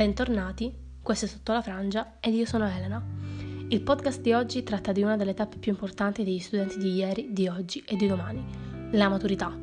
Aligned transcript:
Bentornati, 0.00 0.74
questo 1.02 1.26
è 1.26 1.28
Sotto 1.28 1.52
la 1.52 1.60
Frangia 1.60 2.16
ed 2.20 2.32
io 2.32 2.46
sono 2.46 2.66
Elena. 2.66 3.04
Il 3.68 3.82
podcast 3.82 4.22
di 4.22 4.32
oggi 4.32 4.62
tratta 4.62 4.92
di 4.92 5.02
una 5.02 5.18
delle 5.18 5.34
tappe 5.34 5.58
più 5.58 5.72
importanti 5.72 6.24
degli 6.24 6.38
studenti 6.38 6.78
di 6.78 6.94
ieri, 6.94 7.34
di 7.34 7.48
oggi 7.48 7.84
e 7.86 7.96
di 7.96 8.06
domani, 8.06 8.42
la 8.92 9.10
maturità. 9.10 9.54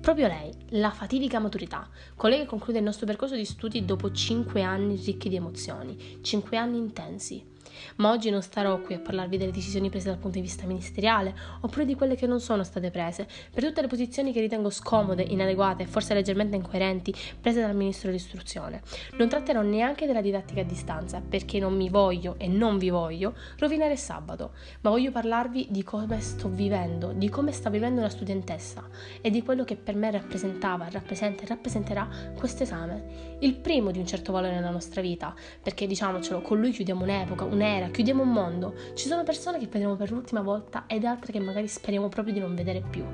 Proprio 0.00 0.26
lei, 0.26 0.52
la 0.70 0.90
fatidica 0.90 1.38
maturità, 1.38 1.88
colei 2.16 2.40
che 2.40 2.46
conclude 2.46 2.78
il 2.78 2.84
nostro 2.84 3.06
percorso 3.06 3.36
di 3.36 3.44
studi 3.44 3.84
dopo 3.84 4.10
5 4.10 4.60
anni 4.60 4.96
ricchi 4.96 5.28
di 5.28 5.36
emozioni, 5.36 6.18
5 6.20 6.56
anni 6.56 6.78
intensi 6.78 7.54
ma 7.96 8.10
oggi 8.10 8.30
non 8.30 8.42
starò 8.42 8.80
qui 8.80 8.94
a 8.94 8.98
parlarvi 8.98 9.36
delle 9.36 9.50
decisioni 9.50 9.90
prese 9.90 10.08
dal 10.08 10.18
punto 10.18 10.38
di 10.38 10.42
vista 10.42 10.66
ministeriale, 10.66 11.34
oppure 11.60 11.84
di 11.84 11.94
quelle 11.94 12.16
che 12.16 12.26
non 12.26 12.40
sono 12.40 12.64
state 12.64 12.90
prese, 12.90 13.26
per 13.52 13.64
tutte 13.64 13.80
le 13.80 13.86
posizioni 13.86 14.32
che 14.32 14.40
ritengo 14.40 14.70
scomode, 14.70 15.22
inadeguate 15.22 15.84
e 15.84 15.86
forse 15.86 16.14
leggermente 16.14 16.56
incoerenti 16.56 17.14
prese 17.40 17.60
dal 17.60 17.74
ministro 17.74 18.08
dell'istruzione. 18.08 18.82
Non 19.18 19.28
tratterò 19.28 19.62
neanche 19.62 20.06
della 20.06 20.20
didattica 20.20 20.60
a 20.60 20.64
distanza, 20.64 21.20
perché 21.20 21.58
non 21.58 21.74
mi 21.74 21.88
voglio 21.88 22.34
e 22.38 22.48
non 22.48 22.78
vi 22.78 22.90
voglio 22.90 23.34
rovinare 23.58 23.96
sabato, 23.96 24.52
ma 24.82 24.90
voglio 24.90 25.10
parlarvi 25.10 25.68
di 25.70 25.82
come 25.82 26.20
sto 26.20 26.48
vivendo, 26.48 27.12
di 27.12 27.28
come 27.28 27.52
sta 27.52 27.70
vivendo 27.70 28.00
una 28.00 28.08
studentessa 28.08 28.88
e 29.20 29.30
di 29.30 29.42
quello 29.42 29.64
che 29.64 29.76
per 29.76 29.94
me 29.94 30.10
rappresentava, 30.10 30.88
rappresenta 30.90 31.42
e 31.42 31.46
rappresenterà 31.46 32.08
questo 32.36 32.62
esame. 32.62 33.34
Il 33.40 33.54
primo 33.56 33.90
di 33.90 33.98
un 33.98 34.06
certo 34.06 34.32
valore 34.32 34.54
nella 34.54 34.70
nostra 34.70 35.00
vita, 35.00 35.34
perché 35.62 35.86
diciamocelo, 35.86 36.40
con 36.40 36.58
lui 36.58 36.72
chiudiamo 36.72 37.02
un'epoca, 37.02 37.44
un'epoca 37.44 37.55
nera, 37.56 37.88
chiudiamo 37.88 38.22
un 38.22 38.30
mondo. 38.30 38.74
Ci 38.94 39.08
sono 39.08 39.24
persone 39.24 39.58
che 39.58 39.66
vedremo 39.66 39.96
per 39.96 40.12
l'ultima 40.12 40.42
volta 40.42 40.84
ed 40.86 41.04
altre 41.04 41.32
che 41.32 41.40
magari 41.40 41.66
speriamo 41.66 42.08
proprio 42.08 42.34
di 42.34 42.40
non 42.40 42.54
vedere 42.54 42.82
più. 42.88 43.04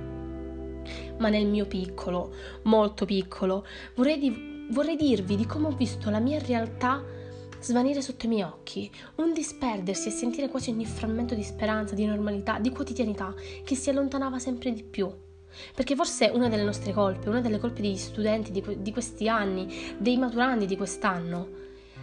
Ma 1.19 1.29
nel 1.29 1.47
mio 1.47 1.67
piccolo, 1.67 2.35
molto 2.65 3.05
piccolo, 3.05 3.65
vorrei, 3.95 4.19
di, 4.19 4.67
vorrei 4.71 4.97
dirvi 4.97 5.37
di 5.37 5.47
come 5.47 5.69
ho 5.69 5.73
visto 5.73 6.11
la 6.11 6.19
mia 6.19 6.39
realtà 6.39 7.03
svanire 7.61 8.03
sotto 8.03 8.27
i 8.27 8.29
miei 8.29 8.43
occhi, 8.43 8.91
un 9.17 9.33
disperdersi 9.33 10.09
e 10.09 10.11
sentire 10.11 10.49
quasi 10.49 10.71
ogni 10.71 10.85
frammento 10.85 11.35
di 11.35 11.45
speranza, 11.45 11.95
di 11.95 12.05
normalità, 12.05 12.59
di 12.59 12.71
quotidianità 12.71 13.33
che 13.65 13.77
si 13.77 13.89
allontanava 13.89 14.39
sempre 14.39 14.73
di 14.73 14.83
più. 14.83 15.11
Perché 15.75 15.95
forse 15.95 16.31
una 16.33 16.49
delle 16.49 16.65
nostre 16.65 16.93
colpe, 16.93 17.29
una 17.29 17.41
delle 17.41 17.59
colpe 17.59 17.83
degli 17.83 17.97
studenti 17.97 18.51
di, 18.51 18.65
di 18.79 18.93
questi 18.93 19.29
anni, 19.29 19.95
dei 19.99 20.17
maturandi 20.17 20.67
di 20.67 20.77
quest'anno, 20.77 21.61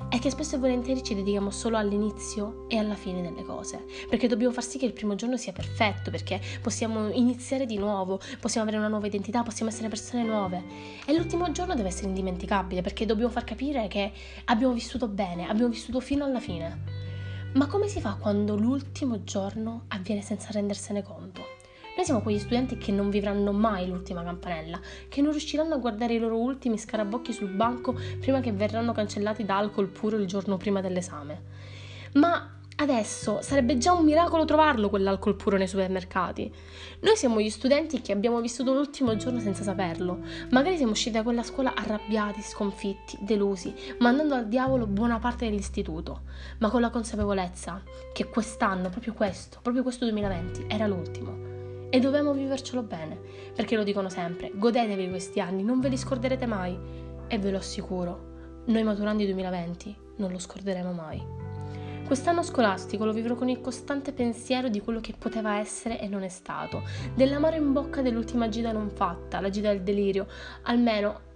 è 0.07 0.19
che 0.19 0.29
spesso 0.29 0.55
e 0.55 0.59
volentieri 0.59 1.03
ci 1.03 1.13
dedichiamo 1.13 1.51
solo 1.51 1.77
all'inizio 1.77 2.65
e 2.67 2.77
alla 2.77 2.95
fine 2.95 3.21
delle 3.21 3.43
cose, 3.43 3.85
perché 4.09 4.27
dobbiamo 4.27 4.53
far 4.53 4.63
sì 4.63 4.77
che 4.77 4.85
il 4.85 4.93
primo 4.93 5.15
giorno 5.15 5.37
sia 5.37 5.51
perfetto, 5.51 6.11
perché 6.11 6.39
possiamo 6.61 7.09
iniziare 7.11 7.65
di 7.65 7.77
nuovo, 7.77 8.19
possiamo 8.39 8.65
avere 8.67 8.81
una 8.81 8.89
nuova 8.89 9.07
identità, 9.07 9.43
possiamo 9.43 9.69
essere 9.69 9.87
persone 9.89 10.23
nuove 10.23 10.63
e 11.05 11.13
l'ultimo 11.13 11.51
giorno 11.51 11.75
deve 11.75 11.89
essere 11.89 12.07
indimenticabile, 12.07 12.81
perché 12.81 13.05
dobbiamo 13.05 13.31
far 13.31 13.43
capire 13.43 13.87
che 13.87 14.11
abbiamo 14.45 14.73
vissuto 14.73 15.07
bene, 15.07 15.47
abbiamo 15.47 15.69
vissuto 15.69 15.99
fino 15.99 16.23
alla 16.23 16.39
fine. 16.39 17.07
Ma 17.53 17.65
come 17.65 17.87
si 17.87 17.99
fa 17.99 18.15
quando 18.19 18.55
l'ultimo 18.55 19.23
giorno 19.23 19.85
avviene 19.87 20.21
senza 20.21 20.49
rendersene 20.51 21.01
conto? 21.01 21.48
Noi 21.99 22.07
siamo 22.07 22.23
quegli 22.23 22.39
studenti 22.39 22.77
che 22.77 22.93
non 22.93 23.09
vivranno 23.09 23.51
mai 23.51 23.85
l'ultima 23.85 24.23
campanella, 24.23 24.79
che 25.09 25.21
non 25.21 25.31
riusciranno 25.31 25.73
a 25.73 25.79
guardare 25.79 26.13
i 26.13 26.17
loro 26.17 26.37
ultimi 26.37 26.77
scarabocchi 26.77 27.33
sul 27.33 27.49
banco 27.49 27.93
prima 28.21 28.39
che 28.39 28.53
verranno 28.53 28.93
cancellati 28.93 29.43
da 29.43 29.57
alcol 29.57 29.89
puro 29.89 30.15
il 30.15 30.25
giorno 30.25 30.55
prima 30.55 30.79
dell'esame. 30.79 31.41
Ma 32.13 32.53
Adesso 32.77 33.41
sarebbe 33.41 33.77
già 33.77 33.91
un 33.91 34.05
miracolo 34.05 34.45
trovarlo 34.45 34.87
quell'alcol 34.87 35.35
puro 35.35 35.57
nei 35.57 35.67
supermercati. 35.67 36.49
Noi 37.01 37.17
siamo 37.17 37.41
gli 37.41 37.49
studenti 37.49 37.99
che 37.99 38.13
abbiamo 38.13 38.39
vissuto 38.39 38.73
l'ultimo 38.73 39.17
giorno 39.17 39.41
senza 39.41 39.63
saperlo. 39.63 40.19
Magari 40.51 40.77
siamo 40.77 40.93
usciti 40.93 41.17
da 41.17 41.23
quella 41.23 41.43
scuola 41.43 41.73
arrabbiati, 41.75 42.41
sconfitti, 42.41 43.17
delusi, 43.19 43.75
mandando 43.97 44.35
al 44.35 44.47
diavolo 44.47 44.87
buona 44.87 45.19
parte 45.19 45.49
dell'istituto, 45.49 46.21
ma 46.59 46.69
con 46.69 46.79
la 46.79 46.89
consapevolezza 46.89 47.83
che 48.13 48.29
quest'anno, 48.29 48.87
proprio 48.87 49.11
questo, 49.11 49.59
proprio 49.61 49.83
questo 49.83 50.05
2020, 50.05 50.67
era 50.69 50.87
l'ultimo 50.87 51.48
e 51.89 51.99
dobbiamo 51.99 52.33
vivercelo 52.33 52.83
bene, 52.83 53.19
perché 53.55 53.75
lo 53.75 53.83
dicono 53.83 54.09
sempre, 54.09 54.51
godetevi 54.53 55.09
questi 55.09 55.39
anni, 55.39 55.63
non 55.63 55.79
ve 55.79 55.89
li 55.89 55.97
scorderete 55.97 56.45
mai. 56.45 56.77
E 57.27 57.37
ve 57.37 57.51
lo 57.51 57.57
assicuro, 57.57 58.63
noi 58.65 58.83
maturandi 58.83 59.25
2020 59.25 59.95
non 60.17 60.31
lo 60.31 60.39
scorderemo 60.39 60.91
mai. 60.91 61.21
Quest'anno 62.05 62.41
scolastico 62.41 63.05
lo 63.05 63.13
vivrò 63.13 63.35
con 63.35 63.49
il 63.49 63.61
costante 63.61 64.13
pensiero 64.13 64.67
di 64.67 64.81
quello 64.81 64.99
che 64.99 65.13
poteva 65.17 65.57
essere 65.57 65.99
e 65.99 66.07
non 66.07 66.23
è 66.23 66.27
stato, 66.27 66.81
dell'amaro 67.13 67.55
in 67.55 67.71
bocca 67.71 68.01
dell'ultima 68.01 68.49
gita 68.49 68.71
non 68.71 68.89
fatta, 68.89 69.39
la 69.39 69.49
gita 69.49 69.69
del 69.69 69.83
delirio, 69.83 70.25
almeno 70.63 71.27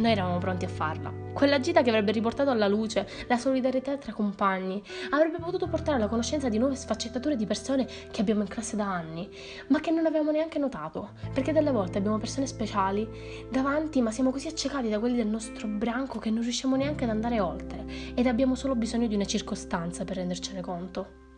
noi 0.00 0.12
eravamo 0.12 0.38
pronti 0.38 0.64
a 0.64 0.68
farla. 0.68 1.12
Quella 1.32 1.60
gita 1.60 1.82
che 1.82 1.90
avrebbe 1.90 2.10
riportato 2.12 2.50
alla 2.50 2.66
luce 2.66 3.06
la 3.28 3.38
solidarietà 3.38 3.96
tra 3.96 4.12
compagni, 4.12 4.82
avrebbe 5.10 5.38
potuto 5.38 5.68
portare 5.68 5.96
alla 5.96 6.08
conoscenza 6.08 6.48
di 6.48 6.58
nuove 6.58 6.74
sfaccettature 6.74 7.36
di 7.36 7.46
persone 7.46 7.86
che 8.10 8.20
abbiamo 8.20 8.42
in 8.42 8.48
classe 8.48 8.76
da 8.76 8.92
anni, 8.92 9.28
ma 9.68 9.80
che 9.80 9.90
non 9.90 10.06
avevamo 10.06 10.32
neanche 10.32 10.58
notato, 10.58 11.10
perché 11.32 11.52
delle 11.52 11.70
volte 11.70 11.98
abbiamo 11.98 12.18
persone 12.18 12.46
speciali 12.46 13.08
davanti, 13.50 14.00
ma 14.00 14.10
siamo 14.10 14.30
così 14.30 14.48
accecati 14.48 14.88
da 14.88 14.98
quelli 14.98 15.16
del 15.16 15.28
nostro 15.28 15.68
branco 15.68 16.18
che 16.18 16.30
non 16.30 16.42
riusciamo 16.42 16.76
neanche 16.76 17.04
ad 17.04 17.10
andare 17.10 17.38
oltre 17.40 17.84
ed 18.14 18.26
abbiamo 18.26 18.54
solo 18.54 18.74
bisogno 18.74 19.06
di 19.06 19.14
una 19.14 19.24
circostanza 19.24 20.04
per 20.04 20.16
rendercene 20.16 20.60
conto. 20.60 21.29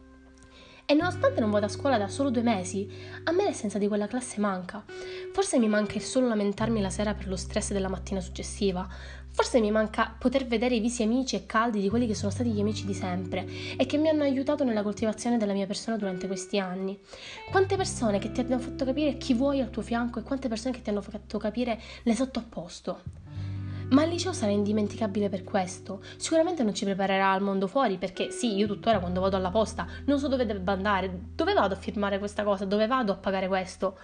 E 0.84 0.94
nonostante 0.94 1.40
non 1.40 1.50
vada 1.50 1.66
a 1.66 1.70
scuola 1.70 1.96
da 1.96 2.08
solo 2.08 2.30
due 2.30 2.42
mesi, 2.42 2.88
a 3.24 3.32
me 3.32 3.44
l'essenza 3.44 3.78
di 3.78 3.88
quella 3.88 4.06
classe 4.06 4.40
manca. 4.40 4.84
Forse 5.32 5.58
mi 5.58 5.68
manca 5.68 5.94
il 5.94 6.02
solo 6.02 6.28
lamentarmi 6.28 6.80
la 6.80 6.90
sera 6.90 7.14
per 7.14 7.28
lo 7.28 7.36
stress 7.36 7.72
della 7.72 7.88
mattina 7.88 8.20
successiva. 8.20 8.86
Forse 9.34 9.60
mi 9.60 9.70
manca 9.70 10.14
poter 10.18 10.46
vedere 10.46 10.74
i 10.74 10.80
visi 10.80 11.02
amici 11.02 11.36
e 11.36 11.46
caldi 11.46 11.80
di 11.80 11.88
quelli 11.88 12.06
che 12.06 12.14
sono 12.14 12.30
stati 12.30 12.50
gli 12.50 12.60
amici 12.60 12.84
di 12.84 12.92
sempre 12.92 13.46
e 13.78 13.86
che 13.86 13.96
mi 13.96 14.08
hanno 14.08 14.24
aiutato 14.24 14.64
nella 14.64 14.82
coltivazione 14.82 15.38
della 15.38 15.54
mia 15.54 15.66
persona 15.66 15.96
durante 15.96 16.26
questi 16.26 16.58
anni. 16.58 16.98
Quante 17.50 17.76
persone 17.76 18.18
che 18.18 18.30
ti 18.30 18.40
hanno 18.40 18.58
fatto 18.58 18.84
capire 18.84 19.16
chi 19.16 19.32
vuoi 19.32 19.60
al 19.62 19.70
tuo 19.70 19.80
fianco 19.80 20.18
e 20.18 20.22
quante 20.22 20.48
persone 20.48 20.74
che 20.74 20.82
ti 20.82 20.90
hanno 20.90 21.00
fatto 21.00 21.38
capire 21.38 21.80
l'esatto 22.02 22.40
opposto. 22.40 23.21
Ma 23.92 24.04
il 24.04 24.10
liceo 24.10 24.32
sarà 24.32 24.50
indimenticabile 24.50 25.28
per 25.28 25.44
questo. 25.44 26.02
Sicuramente 26.16 26.62
non 26.62 26.74
ci 26.74 26.84
preparerà 26.84 27.30
al 27.30 27.42
mondo 27.42 27.66
fuori, 27.66 27.98
perché 27.98 28.30
sì, 28.30 28.56
io 28.56 28.66
tuttora 28.66 28.98
quando 28.98 29.20
vado 29.20 29.36
alla 29.36 29.50
posta 29.50 29.86
non 30.06 30.18
so 30.18 30.28
dove 30.28 30.46
debba 30.46 30.72
andare, 30.72 31.10
dove 31.34 31.52
vado 31.52 31.74
a 31.74 31.76
firmare 31.76 32.18
questa 32.18 32.42
cosa, 32.42 32.64
dove 32.64 32.86
vado 32.86 33.12
a 33.12 33.16
pagare 33.16 33.48
questo. 33.48 33.98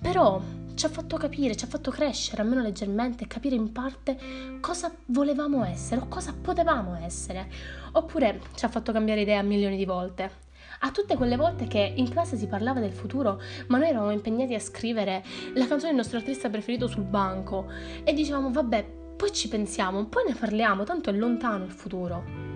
Però 0.00 0.40
ci 0.74 0.86
ha 0.86 0.88
fatto 0.88 1.18
capire, 1.18 1.56
ci 1.56 1.64
ha 1.64 1.68
fatto 1.68 1.90
crescere, 1.90 2.40
almeno 2.40 2.62
leggermente, 2.62 3.26
capire 3.26 3.54
in 3.54 3.70
parte 3.70 4.16
cosa 4.60 4.90
volevamo 5.06 5.62
essere 5.64 6.00
o 6.00 6.08
cosa 6.08 6.32
potevamo 6.32 6.96
essere. 6.96 7.48
Oppure 7.92 8.40
ci 8.54 8.64
ha 8.64 8.68
fatto 8.68 8.92
cambiare 8.92 9.20
idea 9.20 9.42
milioni 9.42 9.76
di 9.76 9.84
volte 9.84 10.42
a 10.80 10.90
tutte 10.90 11.16
quelle 11.16 11.36
volte 11.36 11.66
che 11.66 11.92
in 11.96 12.10
classe 12.10 12.36
si 12.36 12.46
parlava 12.46 12.80
del 12.80 12.92
futuro, 12.92 13.40
ma 13.68 13.78
noi 13.78 13.88
eravamo 13.88 14.10
impegnati 14.10 14.54
a 14.54 14.58
scrivere 14.58 15.22
la 15.54 15.66
canzone 15.66 15.92
del 15.92 15.96
nostro 15.96 16.18
artista 16.18 16.50
preferito 16.50 16.88
sul 16.88 17.04
banco 17.04 17.70
e 18.02 18.12
dicevamo 18.12 18.50
vabbè, 18.50 19.02
poi 19.16 19.32
ci 19.32 19.48
pensiamo, 19.48 20.06
poi 20.06 20.24
ne 20.26 20.34
parliamo, 20.34 20.84
tanto 20.84 21.10
è 21.10 21.12
lontano 21.12 21.64
il 21.64 21.70
futuro. 21.70 22.52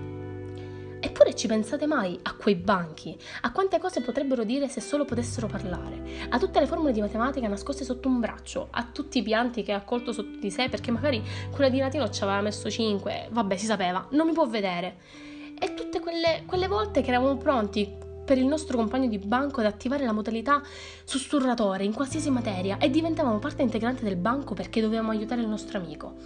Eppure 1.00 1.34
ci 1.34 1.46
pensate 1.46 1.86
mai 1.86 2.19
a 2.22 2.34
quei 2.34 2.56
banchi, 2.56 3.16
a 3.42 3.52
quante 3.52 3.78
cose 3.78 4.00
potrebbero 4.00 4.42
dire 4.42 4.69
se 4.69 4.80
solo 4.80 5.04
potessero 5.04 5.46
parlare, 5.46 6.26
a 6.28 6.38
tutte 6.38 6.58
le 6.58 6.66
formule 6.66 6.92
di 6.92 7.00
matematica 7.00 7.46
nascoste 7.46 7.84
sotto 7.84 8.08
un 8.08 8.19
braccio, 8.19 8.69
a 8.70 8.84
tutti 8.84 9.19
i 9.19 9.22
pianti 9.22 9.62
che 9.62 9.72
ha 9.72 9.76
accolto 9.76 10.12
sotto 10.12 10.38
di 10.38 10.50
sé 10.50 10.69
perché 10.69 10.91
magari 10.91 11.22
quella 11.52 11.70
di 11.70 11.78
Latino 11.78 12.10
ci 12.10 12.22
aveva 12.24 12.41
messo 12.41 12.69
5, 12.69 13.28
vabbè 13.30 13.56
si 13.56 13.66
sapeva, 13.66 14.06
non 14.10 14.26
mi 14.26 14.32
può 14.32 14.46
vedere. 14.46 14.98
E 15.60 15.75
tutte 15.75 16.00
quelle, 16.00 16.42
quelle 16.46 16.66
volte 16.66 17.00
che 17.00 17.10
eravamo 17.10 17.36
pronti 17.36 18.06
per 18.28 18.37
il 18.37 18.44
nostro 18.44 18.77
compagno 18.77 19.09
di 19.09 19.16
banco 19.16 19.61
ad 19.61 19.66
attivare 19.66 20.05
la 20.05 20.12
modalità 20.12 20.61
sussurratore 21.03 21.85
in 21.85 21.94
qualsiasi 21.94 22.29
materia 22.29 22.76
e 22.76 22.91
diventavamo 22.91 23.38
parte 23.38 23.62
integrante 23.62 24.05
del 24.05 24.17
banco 24.17 24.52
perché 24.52 24.82
dovevamo 24.82 25.12
aiutare 25.12 25.41
il 25.41 25.49
nostro 25.49 25.79
amico. 25.79 26.17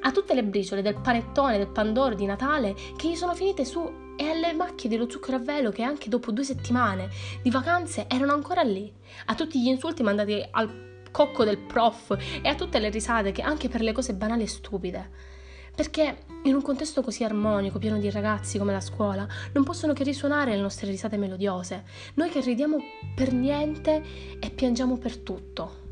A 0.00 0.10
tutte 0.10 0.34
le 0.34 0.42
briciole 0.42 0.82
del 0.82 1.00
panettone, 1.00 1.56
del 1.56 1.68
pandoro 1.68 2.16
di 2.16 2.26
Natale 2.26 2.74
che 2.96 3.08
gli 3.08 3.14
sono 3.14 3.36
finite 3.36 3.64
su 3.64 3.88
e 4.16 4.30
alle 4.30 4.52
macchie 4.52 4.90
dello 4.90 5.08
zucchero 5.08 5.36
a 5.36 5.40
velo 5.40 5.70
che 5.70 5.84
anche 5.84 6.08
dopo 6.08 6.32
due 6.32 6.42
settimane 6.42 7.08
di 7.40 7.50
vacanze 7.50 8.06
erano 8.08 8.32
ancora 8.32 8.62
lì. 8.62 8.92
A 9.26 9.36
tutti 9.36 9.62
gli 9.62 9.68
insulti 9.68 10.02
mandati 10.02 10.44
al 10.50 11.02
cocco 11.12 11.44
del 11.44 11.58
prof 11.58 12.16
e 12.42 12.48
a 12.48 12.56
tutte 12.56 12.80
le 12.80 12.90
risate 12.90 13.30
che 13.30 13.42
anche 13.42 13.68
per 13.68 13.80
le 13.80 13.92
cose 13.92 14.12
banali 14.12 14.42
e 14.42 14.48
stupide. 14.48 15.33
Perché 15.74 16.18
in 16.44 16.54
un 16.54 16.62
contesto 16.62 17.02
così 17.02 17.24
armonico, 17.24 17.78
pieno 17.78 17.98
di 17.98 18.10
ragazzi 18.10 18.58
come 18.58 18.72
la 18.72 18.80
scuola, 18.80 19.26
non 19.52 19.64
possono 19.64 19.92
che 19.92 20.04
risuonare 20.04 20.54
le 20.54 20.60
nostre 20.60 20.88
risate 20.88 21.16
melodiose, 21.16 21.84
noi 22.14 22.30
che 22.30 22.40
ridiamo 22.40 22.76
per 23.14 23.32
niente 23.32 24.02
e 24.38 24.50
piangiamo 24.50 24.96
per 24.98 25.16
tutto. 25.18 25.82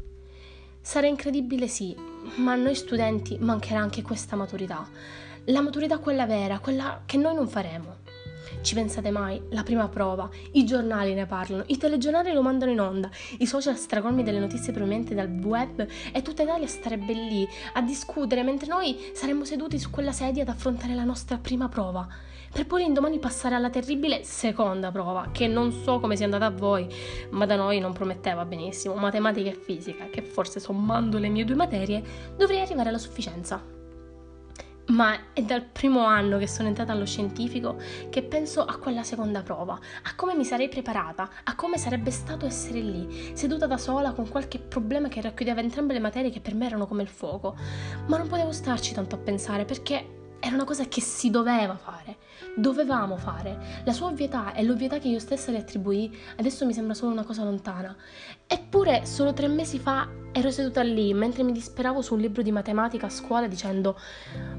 Sarà 0.81 1.07
incredibile 1.07 1.69
sì, 1.69 1.97
ma 2.37 2.53
a 2.53 2.57
noi 2.57 2.75
studenti 2.75 3.39
mancherà 3.41 3.81
anche 3.81 4.03
questa 4.03 4.37
maturità. 4.37 4.89
La 5.47 5.61
maturità 5.61 5.99
quella 5.99 6.27
vera, 6.27 6.61
quella 6.61 7.03
che 7.07 7.17
noi 7.17 7.35
non 7.35 7.49
faremo. 7.49 8.02
Ci 8.61 8.75
pensate 8.75 9.11
mai? 9.11 9.41
La 9.51 9.63
prima 9.63 9.89
prova, 9.89 10.29
i 10.53 10.65
giornali 10.65 11.15
ne 11.15 11.27
parlano, 11.27 11.65
i 11.67 11.77
telegiornali 11.77 12.33
lo 12.33 12.43
mandano 12.43 12.71
in 12.71 12.81
onda, 12.81 13.11
i 13.39 13.47
social 13.47 13.77
stracolmi 13.77 14.23
delle 14.23 14.39
notizie 14.39 14.73
provenienti 14.73 15.15
dal 15.15 15.29
web 15.29 15.87
e 16.13 16.23
tutta 16.23 16.43
Italia 16.43 16.67
starebbe 16.67 17.13
lì 17.13 17.49
a 17.75 17.83
discutere 17.83 18.43
mentre 18.43 18.69
noi 18.69 19.11
saremmo 19.15 19.45
seduti 19.45 19.79
su 19.79 19.91
quella 19.91 20.13
sedia 20.13 20.43
ad 20.43 20.49
affrontare 20.49 20.95
la 20.95 21.05
nostra 21.05 21.39
prima 21.39 21.69
prova 21.69 22.07
per 22.53 22.67
poi 22.67 22.83
l'indomani 22.83 23.19
passare 23.19 23.55
alla 23.55 23.71
terribile 23.71 24.25
seconda 24.25 24.91
prova, 24.91 25.31
che 25.33 25.47
non 25.47 25.73
so 25.73 26.01
come 26.01 26.17
sia 26.17 26.27
andata 26.27 26.45
a 26.45 26.51
voi, 26.51 26.87
ma 27.31 27.47
da 27.47 27.57
noi 27.57 27.81
non 27.81 27.95
prometteva 27.95 28.45
benissimo, 28.45 28.95
matematica 28.95 29.49
e 29.49 29.55
fisica, 29.55 30.05
che 30.11 30.21
forse 30.21 30.61
sommando 30.61 31.17
le 31.17 31.31
mie 31.31 31.47
due 31.47 31.57
materie 31.57 32.03
dovrei 32.37 32.61
arrivare 32.61 32.91
alla 32.91 32.99
sufficienza. 32.99 33.82
Ma 34.87 35.33
è 35.33 35.43
dal 35.43 35.63
primo 35.63 36.05
anno 36.05 36.39
che 36.39 36.49
sono 36.49 36.69
entrata 36.69 36.93
allo 36.93 37.07
scientifico 37.07 37.81
che 38.11 38.23
penso 38.23 38.65
a 38.65 38.77
quella 38.79 39.05
seconda 39.05 39.43
prova, 39.43 39.75
a 39.75 40.15
come 40.17 40.35
mi 40.35 40.45
sarei 40.45 40.69
preparata, 40.69 41.29
a 41.45 41.55
come 41.55 41.79
sarebbe 41.79 42.11
stato 42.11 42.47
essere 42.47 42.81
lì, 42.81 43.31
seduta 43.35 43.67
da 43.67 43.79
sola 43.79 44.13
con 44.13 44.29
qualche 44.29 44.59
problema 44.59 45.09
che 45.09 45.21
racchiudeva 45.21 45.61
entrambe 45.61 45.93
le 45.93 46.01
materie 46.01 46.31
che 46.31 46.41
per 46.41 46.55
me 46.55 46.67
erano 46.67 46.87
come 46.87 47.03
il 47.03 47.09
fuoco. 47.09 47.57
Ma 48.07 48.19
non 48.19 48.27
potevo 48.27 48.53
starci 48.53 48.93
tanto 48.93 49.15
a 49.15 49.19
pensare 49.19 49.65
perché 49.65 50.21
era 50.45 50.57
una 50.57 50.65
cosa 50.65 50.87
che 50.89 51.01
si 51.01 51.31
doveva 51.31 51.77
fare, 51.77 52.17
dovevamo 52.57 53.17
fare. 53.17 53.83
La 53.85 53.93
sua 53.93 54.09
ovvietà 54.09 54.55
e 54.55 54.65
l'ovvietà 54.65 54.99
che 54.99 55.07
io 55.07 55.21
stessa 55.21 55.53
le 55.53 55.59
attribuì 55.59 56.13
adesso 56.37 56.67
mi 56.67 56.73
sembra 56.73 56.95
solo 56.95 57.13
una 57.13 57.23
cosa 57.23 57.45
lontana. 57.45 57.95
Eppure 58.45 59.07
solo 59.07 59.33
tre 59.33 59.47
mesi 59.47 59.79
fa 59.79 60.09
ero 60.33 60.51
seduta 60.51 60.83
lì 60.83 61.15
mentre 61.15 61.45
mi 61.45 61.53
disperavo 61.53 62.03
su 62.03 62.15
un 62.15 62.21
libro 62.21 62.43
di 62.43 62.51
matematica 62.51 63.07
a 63.07 63.11
scuola 63.11 63.47
dicendo 63.47 63.97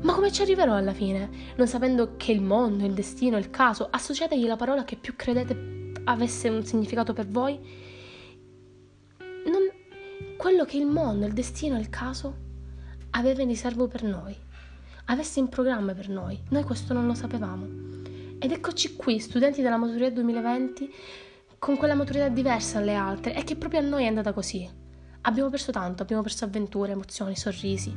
ma 0.03 0.13
come 0.13 0.31
ci 0.31 0.41
arriverò 0.41 0.73
alla 0.73 0.93
fine? 0.93 1.29
Non 1.57 1.67
sapendo 1.67 2.15
che 2.15 2.31
il 2.31 2.41
mondo, 2.41 2.85
il 2.85 2.93
destino, 2.93 3.37
il 3.37 3.49
caso, 3.49 3.89
associategli 3.91 4.45
la 4.45 4.55
parola 4.55 4.85
che 4.85 4.95
più 4.95 5.17
credete 5.17 5.91
avesse 6.05 6.47
un 6.47 6.63
significato 6.63 7.11
per 7.11 7.27
voi. 7.27 7.59
Non... 9.17 9.69
Quello 10.37 10.63
che 10.63 10.77
il 10.77 10.85
mondo, 10.85 11.25
il 11.25 11.33
destino 11.33 11.77
il 11.77 11.89
caso 11.89 12.37
aveva 13.11 13.41
in 13.41 13.49
riservo 13.49 13.87
per 13.87 14.03
noi 14.03 14.51
avesse 15.05 15.39
in 15.39 15.49
programma 15.49 15.93
per 15.93 16.09
noi. 16.09 16.39
Noi 16.49 16.63
questo 16.63 16.93
non 16.93 17.05
lo 17.05 17.13
sapevamo. 17.13 17.67
Ed 18.39 18.51
eccoci 18.51 18.95
qui, 18.95 19.19
studenti 19.19 19.61
della 19.61 19.77
maturità 19.77 20.09
2020, 20.09 20.93
con 21.57 21.77
quella 21.77 21.95
maturità 21.95 22.27
diversa 22.27 22.79
dalle 22.79 22.95
altre 22.95 23.35
e 23.35 23.43
che 23.43 23.55
proprio 23.55 23.79
a 23.79 23.83
noi 23.83 24.03
è 24.03 24.07
andata 24.07 24.33
così. 24.33 24.69
Abbiamo 25.21 25.49
perso 25.49 25.71
tanto, 25.71 26.03
abbiamo 26.03 26.21
perso 26.21 26.43
avventure, 26.43 26.91
emozioni, 26.91 27.35
sorrisi. 27.35 27.95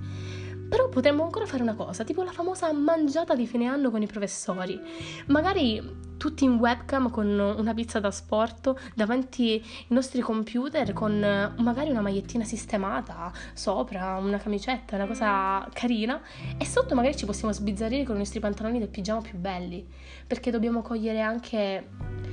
Però 0.68 0.88
potremmo 0.88 1.24
ancora 1.24 1.46
fare 1.46 1.62
una 1.62 1.74
cosa, 1.74 2.04
tipo 2.04 2.22
la 2.22 2.32
famosa 2.32 2.72
mangiata 2.72 3.34
di 3.34 3.46
fine 3.46 3.66
anno 3.66 3.90
con 3.90 4.02
i 4.02 4.06
professori. 4.06 4.80
Magari 5.26 6.05
tutti 6.26 6.42
in 6.42 6.56
webcam 6.56 7.08
con 7.08 7.28
una 7.28 7.72
pizza 7.72 8.00
da 8.00 8.10
sport 8.10 8.74
davanti 8.96 9.52
ai 9.52 9.84
nostri 9.88 10.20
computer 10.20 10.92
con 10.92 11.20
magari 11.58 11.90
una 11.90 12.00
magliettina 12.00 12.42
sistemata 12.42 13.32
sopra, 13.52 14.16
una 14.16 14.36
camicetta, 14.36 14.96
una 14.96 15.06
cosa 15.06 15.68
carina 15.72 16.20
e 16.58 16.66
sotto 16.66 16.96
magari 16.96 17.14
ci 17.14 17.26
possiamo 17.26 17.52
sbizzarrire 17.52 18.02
con 18.02 18.16
i 18.16 18.18
nostri 18.18 18.40
pantaloni 18.40 18.80
del 18.80 18.88
pigiama 18.88 19.20
più 19.20 19.38
belli 19.38 19.86
perché 20.26 20.50
dobbiamo 20.50 20.82
cogliere 20.82 21.20
anche 21.20 21.90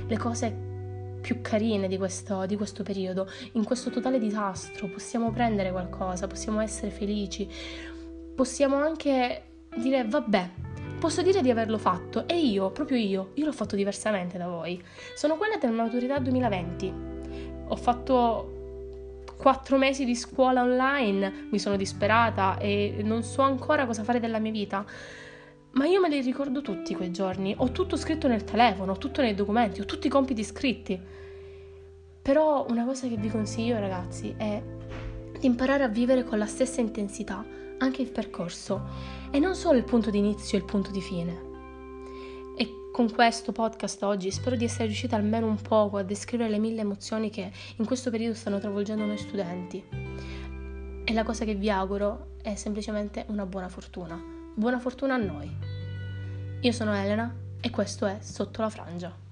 le 0.07 0.17
cose 0.17 0.71
più 1.21 1.41
carine 1.41 1.87
di 1.87 1.97
questo, 1.97 2.47
di 2.47 2.57
questo 2.57 2.81
periodo. 2.81 3.29
In 3.51 3.63
questo 3.63 3.91
totale 3.91 4.17
disastro 4.17 4.87
possiamo 4.87 5.31
prendere 5.31 5.71
qualcosa, 5.71 6.25
possiamo 6.25 6.61
essere 6.61 6.89
felici, 6.89 7.47
possiamo 8.35 8.75
anche 8.77 9.43
dire 9.77 10.03
vabbè 10.03 10.72
posso 11.03 11.21
dire 11.21 11.41
di 11.41 11.49
averlo 11.49 11.77
fatto 11.77 12.29
e 12.29 12.39
io, 12.39 12.71
proprio 12.71 12.95
io, 12.95 13.31
io 13.33 13.43
l'ho 13.43 13.51
fatto 13.51 13.75
diversamente 13.75 14.37
da 14.37 14.47
voi. 14.47 14.81
Sono 15.15 15.35
quella 15.35 15.57
della 15.57 15.83
maturità 15.83 16.17
2020. 16.17 16.93
Ho 17.67 17.75
fatto 17.75 19.23
quattro 19.35 19.77
mesi 19.77 20.05
di 20.05 20.15
scuola 20.15 20.61
online, 20.61 21.47
mi 21.51 21.59
sono 21.59 21.75
disperata 21.75 22.57
e 22.57 23.01
non 23.03 23.21
so 23.21 23.41
ancora 23.41 23.85
cosa 23.85 24.05
fare 24.05 24.21
della 24.21 24.39
mia 24.39 24.53
vita. 24.53 24.85
Ma 25.71 25.85
io 25.87 25.99
me 25.99 26.07
li 26.07 26.21
ricordo 26.21 26.61
tutti 26.61 26.95
quei 26.95 27.11
giorni, 27.11 27.53
ho 27.57 27.73
tutto 27.73 27.97
scritto 27.97 28.29
nel 28.29 28.45
telefono, 28.45 28.93
ho 28.93 28.97
tutto 28.97 29.21
nei 29.21 29.35
documenti, 29.35 29.81
ho 29.81 29.85
tutti 29.85 30.07
i 30.07 30.09
compiti 30.09 30.41
scritti. 30.41 30.97
Però 32.21 32.65
una 32.69 32.85
cosa 32.85 33.09
che 33.09 33.17
vi 33.17 33.29
consiglio 33.29 33.77
ragazzi 33.77 34.33
è 34.37 34.63
di 35.37 35.45
imparare 35.45 35.83
a 35.83 35.89
vivere 35.89 36.23
con 36.23 36.37
la 36.37 36.45
stessa 36.45 36.79
intensità 36.79 37.62
anche 37.83 38.01
il 38.01 38.09
percorso 38.09 38.81
e 39.31 39.39
non 39.39 39.55
solo 39.55 39.77
il 39.77 39.83
punto 39.83 40.09
di 40.09 40.17
inizio 40.17 40.57
e 40.57 40.61
il 40.61 40.67
punto 40.67 40.91
di 40.91 41.01
fine. 41.01 41.51
E 42.57 42.89
con 42.91 43.11
questo 43.11 43.51
podcast 43.51 44.01
oggi 44.03 44.31
spero 44.31 44.55
di 44.55 44.65
essere 44.65 44.85
riuscita 44.85 45.15
almeno 45.15 45.47
un 45.47 45.61
poco 45.61 45.97
a 45.97 46.03
descrivere 46.03 46.49
le 46.49 46.59
mille 46.59 46.81
emozioni 46.81 47.29
che 47.29 47.51
in 47.77 47.85
questo 47.85 48.09
periodo 48.09 48.35
stanno 48.35 48.59
travolgendo 48.59 49.05
noi 49.05 49.17
studenti. 49.17 49.83
E 51.05 51.13
la 51.13 51.23
cosa 51.23 51.45
che 51.45 51.55
vi 51.55 51.69
auguro 51.69 52.31
è 52.41 52.55
semplicemente 52.55 53.25
una 53.27 53.45
buona 53.45 53.69
fortuna. 53.69 54.21
Buona 54.55 54.79
fortuna 54.79 55.15
a 55.15 55.17
noi. 55.17 55.51
Io 56.61 56.71
sono 56.71 56.93
Elena 56.93 57.33
e 57.59 57.69
questo 57.69 58.05
è 58.05 58.17
Sotto 58.21 58.61
la 58.61 58.69
Frangia. 58.69 59.22